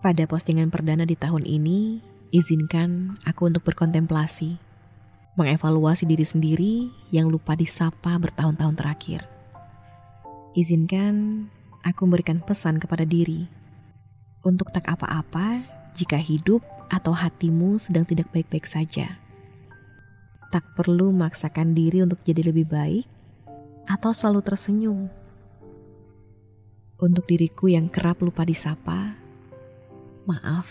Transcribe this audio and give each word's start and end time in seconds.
Pada 0.00 0.24
postingan 0.24 0.72
perdana 0.72 1.04
di 1.04 1.12
tahun 1.12 1.44
ini, 1.44 2.00
izinkan 2.32 3.20
aku 3.28 3.52
untuk 3.52 3.68
berkontemplasi, 3.68 4.56
mengevaluasi 5.36 6.08
diri 6.08 6.24
sendiri 6.24 6.74
yang 7.12 7.28
lupa 7.28 7.52
disapa 7.52 8.16
bertahun-tahun 8.16 8.80
terakhir. 8.80 9.28
Izinkan 10.56 11.46
aku 11.84 12.08
memberikan 12.08 12.40
pesan 12.40 12.80
kepada 12.80 13.04
diri 13.04 13.44
untuk 14.40 14.72
tak 14.72 14.88
apa-apa 14.88 15.60
jika 15.92 16.16
hidup 16.16 16.64
atau 16.88 17.12
hatimu 17.12 17.76
sedang 17.76 18.08
tidak 18.08 18.32
baik-baik 18.32 18.64
saja. 18.64 19.20
Tak 20.48 20.64
perlu 20.74 21.12
memaksakan 21.12 21.76
diri 21.76 22.02
untuk 22.02 22.24
jadi 22.24 22.50
lebih 22.50 22.66
baik 22.66 23.06
atau 23.86 24.10
selalu 24.16 24.40
tersenyum. 24.42 25.12
Untuk 27.00 27.28
diriku 27.28 27.68
yang 27.68 27.92
kerap 27.92 28.20
lupa 28.24 28.42
disapa, 28.48 29.19
maaf. 30.28 30.68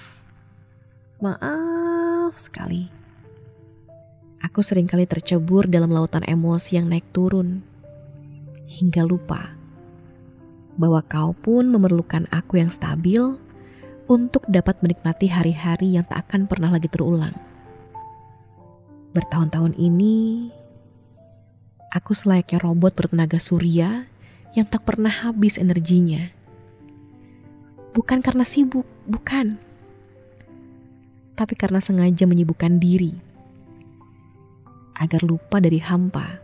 Maaf 1.19 2.37
sekali. 2.37 2.89
Aku 4.39 4.63
sering 4.63 4.87
kali 4.87 5.03
tercebur 5.03 5.67
dalam 5.67 5.91
lautan 5.91 6.23
emosi 6.23 6.79
yang 6.79 6.87
naik 6.87 7.05
turun. 7.11 7.59
Hingga 8.69 9.03
lupa 9.03 9.59
bahwa 10.79 11.03
kau 11.03 11.35
pun 11.35 11.67
memerlukan 11.67 12.23
aku 12.31 12.63
yang 12.63 12.71
stabil 12.71 13.35
untuk 14.07 14.47
dapat 14.47 14.79
menikmati 14.79 15.27
hari-hari 15.27 15.99
yang 15.99 16.07
tak 16.07 16.29
akan 16.29 16.47
pernah 16.47 16.71
lagi 16.71 16.87
terulang. 16.87 17.35
Bertahun-tahun 19.11 19.75
ini, 19.75 20.47
aku 21.91 22.15
selayaknya 22.15 22.63
robot 22.63 22.95
bertenaga 22.95 23.41
surya 23.41 24.07
yang 24.55 24.65
tak 24.65 24.87
pernah 24.87 25.11
habis 25.11 25.59
energinya. 25.59 26.31
Bukan 27.99 28.23
karena 28.23 28.47
sibuk, 28.47 28.87
bukan. 29.11 29.59
Tapi 31.35 31.51
karena 31.59 31.83
sengaja 31.83 32.23
menyibukkan 32.23 32.79
diri. 32.79 33.11
Agar 34.95 35.19
lupa 35.19 35.59
dari 35.59 35.83
hampa. 35.83 36.39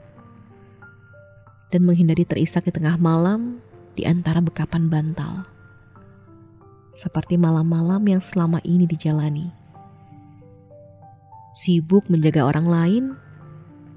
Dan 1.72 1.88
menghindari 1.88 2.28
terisak 2.28 2.68
di 2.68 2.76
tengah 2.76 3.00
malam 3.00 3.64
di 3.96 4.04
antara 4.04 4.44
bekapan 4.44 4.92
bantal. 4.92 5.48
Seperti 6.92 7.40
malam-malam 7.40 8.04
yang 8.04 8.20
selama 8.20 8.60
ini 8.68 8.84
dijalani. 8.84 9.48
Sibuk 11.56 12.12
menjaga 12.12 12.44
orang 12.44 12.68
lain 12.68 13.04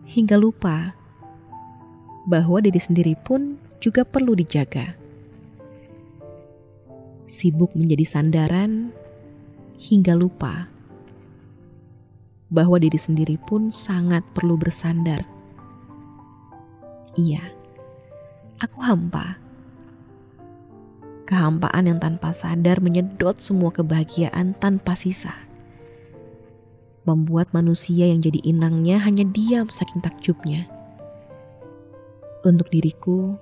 hingga 0.06 0.38
lupa 0.38 0.94
bahwa 2.30 2.62
diri 2.62 2.78
sendiri 2.78 3.18
pun 3.18 3.58
juga 3.82 4.06
perlu 4.06 4.38
dijaga. 4.38 4.97
Sibuk 7.28 7.76
menjadi 7.76 8.08
sandaran 8.08 8.88
hingga 9.76 10.16
lupa 10.16 10.66
bahwa 12.48 12.80
diri 12.80 12.96
sendiri 12.96 13.36
pun 13.36 13.68
sangat 13.68 14.24
perlu 14.32 14.56
bersandar. 14.56 15.28
Iya, 17.20 17.44
aku 18.58 18.78
hampa. 18.80 19.36
Kehampaan 21.28 21.92
yang 21.92 22.00
tanpa 22.00 22.32
sadar 22.32 22.80
menyedot 22.80 23.36
semua 23.36 23.68
kebahagiaan 23.76 24.56
tanpa 24.56 24.96
sisa. 24.96 25.36
Membuat 27.04 27.52
manusia 27.52 28.08
yang 28.08 28.24
jadi 28.24 28.40
inangnya 28.40 29.04
hanya 29.04 29.28
diam 29.28 29.68
saking 29.68 30.00
takjubnya. 30.00 30.64
Untuk 32.48 32.72
diriku, 32.72 33.36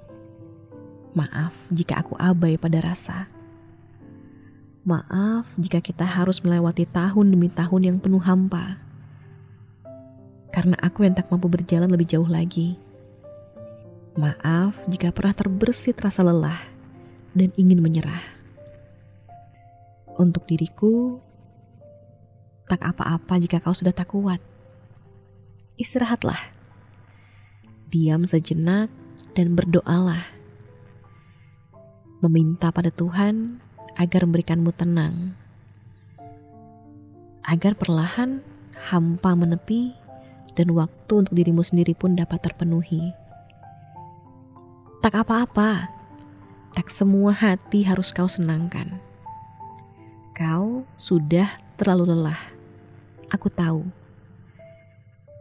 Maaf 1.16 1.56
jika 1.72 2.04
aku 2.04 2.12
abai 2.20 2.60
pada 2.60 2.76
rasa. 2.84 3.35
Maaf 4.86 5.50
jika 5.58 5.82
kita 5.82 6.06
harus 6.06 6.38
melewati 6.46 6.86
tahun 6.86 7.34
demi 7.34 7.50
tahun 7.50 7.82
yang 7.90 7.98
penuh 7.98 8.22
hampa. 8.22 8.78
Karena 10.54 10.78
aku 10.78 11.02
yang 11.02 11.10
tak 11.10 11.26
mampu 11.26 11.50
berjalan 11.50 11.90
lebih 11.90 12.06
jauh 12.06 12.30
lagi. 12.30 12.78
Maaf 14.14 14.78
jika 14.86 15.10
pernah 15.10 15.34
terbersit 15.34 15.98
rasa 15.98 16.22
lelah 16.22 16.62
dan 17.34 17.50
ingin 17.58 17.82
menyerah. 17.82 18.22
Untuk 20.22 20.46
diriku, 20.46 21.18
tak 22.70 22.78
apa-apa 22.78 23.42
jika 23.42 23.58
kau 23.58 23.74
sudah 23.74 23.90
tak 23.90 24.14
kuat. 24.14 24.38
Istirahatlah. 25.82 26.38
Diam 27.90 28.22
sejenak 28.22 28.86
dan 29.34 29.58
berdoalah 29.58 30.30
meminta 32.22 32.70
pada 32.70 32.94
Tuhan 32.94 33.65
agar 33.96 34.28
memberikanmu 34.28 34.70
tenang, 34.76 35.32
agar 37.48 37.72
perlahan 37.74 38.44
hampa 38.76 39.32
menepi 39.32 39.96
dan 40.56 40.72
waktu 40.76 41.12
untuk 41.24 41.34
dirimu 41.36 41.64
sendiri 41.64 41.96
pun 41.96 42.12
dapat 42.12 42.44
terpenuhi. 42.44 43.12
Tak 45.00 45.24
apa-apa, 45.24 45.88
tak 46.76 46.92
semua 46.92 47.32
hati 47.32 47.86
harus 47.88 48.12
kau 48.12 48.28
senangkan. 48.28 49.00
Kau 50.36 50.84
sudah 51.00 51.56
terlalu 51.80 52.12
lelah, 52.12 52.40
aku 53.32 53.48
tahu. 53.48 53.88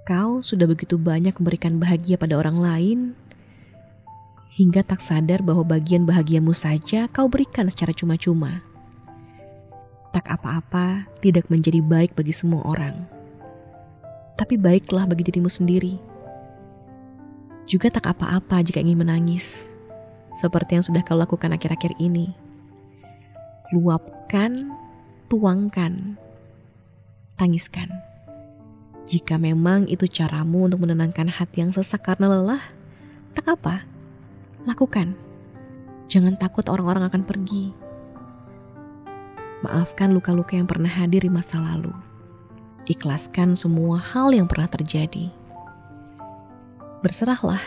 Kau 0.06 0.40
sudah 0.46 0.70
begitu 0.70 1.02
banyak 1.02 1.34
memberikan 1.36 1.82
bahagia 1.82 2.16
pada 2.16 2.38
orang 2.38 2.62
lain 2.62 3.00
hingga 4.56 4.88
tak 4.88 5.04
sadar 5.04 5.44
bahwa 5.44 5.68
bagian 5.68 6.08
bahagiamu 6.08 6.56
saja 6.56 7.12
kau 7.12 7.28
berikan 7.28 7.68
secara 7.68 7.92
cuma-cuma. 7.92 8.64
Tak 10.16 10.32
apa-apa 10.32 11.12
tidak 11.20 11.52
menjadi 11.52 11.84
baik 11.84 12.16
bagi 12.16 12.32
semua 12.32 12.64
orang, 12.64 13.04
tapi 14.40 14.56
baiklah 14.56 15.04
bagi 15.04 15.28
dirimu 15.28 15.52
sendiri. 15.52 16.00
Juga 17.68 17.92
tak 17.92 18.08
apa-apa 18.08 18.64
jika 18.64 18.80
ingin 18.80 19.04
menangis, 19.04 19.68
seperti 20.32 20.80
yang 20.80 20.86
sudah 20.88 21.04
kau 21.04 21.20
lakukan 21.20 21.52
akhir-akhir 21.52 21.92
ini. 22.00 22.32
Luapkan, 23.76 24.72
tuangkan, 25.28 26.16
tangiskan. 27.36 27.92
Jika 29.04 29.36
memang 29.36 29.92
itu 29.92 30.08
caramu 30.08 30.72
untuk 30.72 30.88
menenangkan 30.88 31.28
hati 31.28 31.60
yang 31.60 31.76
sesak 31.76 32.08
karena 32.08 32.32
lelah, 32.32 32.64
tak 33.36 33.52
apa 33.52 33.95
Lakukan. 34.66 35.14
Jangan 36.10 36.42
takut 36.42 36.66
orang-orang 36.74 37.06
akan 37.06 37.22
pergi. 37.22 37.70
Maafkan 39.62 40.10
luka-luka 40.10 40.58
yang 40.58 40.66
pernah 40.66 40.90
hadir 40.90 41.22
di 41.22 41.30
masa 41.30 41.62
lalu. 41.62 41.94
Ikhlaskan 42.90 43.54
semua 43.54 44.02
hal 44.02 44.34
yang 44.34 44.50
pernah 44.50 44.66
terjadi. 44.66 45.30
Berserahlah, 47.06 47.62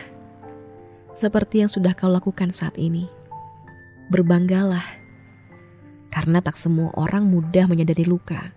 seperti 1.14 1.62
yang 1.62 1.70
sudah 1.70 1.94
kau 1.94 2.10
lakukan 2.10 2.50
saat 2.50 2.74
ini. 2.74 3.06
Berbanggalah, 4.10 4.86
karena 6.10 6.42
tak 6.42 6.58
semua 6.58 6.90
orang 6.98 7.30
mudah 7.30 7.70
menyadari 7.70 8.02
luka, 8.02 8.50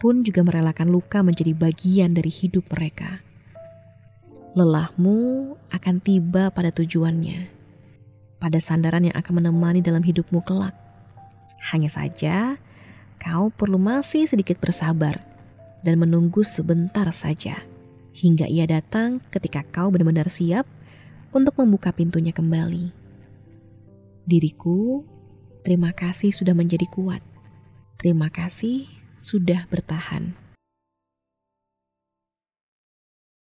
pun 0.00 0.24
juga 0.24 0.40
merelakan 0.40 0.88
luka 0.88 1.20
menjadi 1.20 1.52
bagian 1.52 2.16
dari 2.16 2.32
hidup 2.32 2.64
mereka 2.72 3.25
lelahmu 4.56 5.52
akan 5.68 6.00
tiba 6.00 6.48
pada 6.48 6.72
tujuannya, 6.72 7.52
pada 8.40 8.56
sandaran 8.56 9.04
yang 9.04 9.12
akan 9.12 9.44
menemani 9.44 9.84
dalam 9.84 10.00
hidupmu 10.00 10.40
kelak. 10.48 10.72
Hanya 11.68 11.92
saja, 11.92 12.56
kau 13.20 13.52
perlu 13.52 13.76
masih 13.76 14.24
sedikit 14.24 14.56
bersabar 14.56 15.20
dan 15.84 16.00
menunggu 16.00 16.40
sebentar 16.40 17.04
saja 17.12 17.60
hingga 18.16 18.48
ia 18.48 18.64
datang 18.64 19.20
ketika 19.28 19.60
kau 19.68 19.92
benar-benar 19.92 20.32
siap 20.32 20.64
untuk 21.36 21.60
membuka 21.60 21.92
pintunya 21.92 22.32
kembali. 22.32 22.96
Diriku, 24.24 25.04
terima 25.68 25.92
kasih 25.92 26.32
sudah 26.32 26.56
menjadi 26.56 26.88
kuat. 26.88 27.20
Terima 28.00 28.32
kasih 28.32 28.88
sudah 29.20 29.68
bertahan. 29.68 30.45